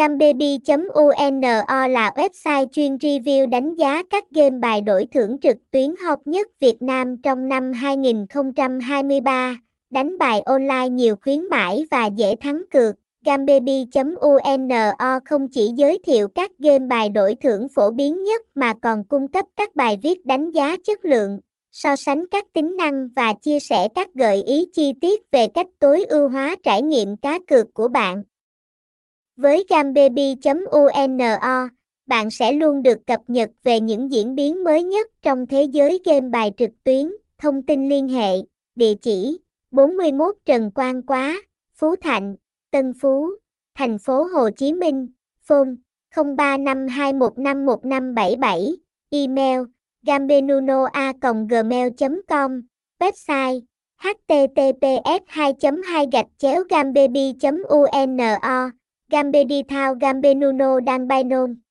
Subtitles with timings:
[0.00, 6.18] Gambaby.uno là website chuyên review đánh giá các game bài đổi thưởng trực tuyến hot
[6.24, 9.56] nhất Việt Nam trong năm 2023,
[9.90, 12.94] đánh bài online nhiều khuyến mãi và dễ thắng cược.
[13.24, 14.92] Gambaby.uno
[15.24, 19.28] không chỉ giới thiệu các game bài đổi thưởng phổ biến nhất mà còn cung
[19.28, 21.40] cấp các bài viết đánh giá chất lượng,
[21.72, 25.66] so sánh các tính năng và chia sẻ các gợi ý chi tiết về cách
[25.78, 28.22] tối ưu hóa trải nghiệm cá cược của bạn.
[29.40, 31.68] Với gambaby.uno,
[32.06, 36.00] bạn sẽ luôn được cập nhật về những diễn biến mới nhất trong thế giới
[36.04, 37.12] game bài trực tuyến.
[37.38, 38.32] Thông tin liên hệ,
[38.74, 39.38] địa chỉ
[39.70, 41.42] 41 Trần Quang Quá,
[41.74, 42.36] Phú Thạnh,
[42.70, 43.30] Tân Phú,
[43.74, 45.08] thành phố Hồ Chí Minh,
[45.42, 45.70] phone
[46.14, 48.76] 0352151577,
[49.10, 49.60] email
[50.02, 52.60] gambenunoa.gmail.com,
[53.00, 53.60] website
[54.02, 55.54] https 2
[55.86, 57.34] 2 gạch chéo gambaby
[57.68, 58.70] uno
[59.10, 61.69] Gambedi Thao Gambenuno Dan Bainon